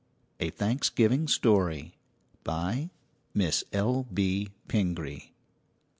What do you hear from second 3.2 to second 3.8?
MISS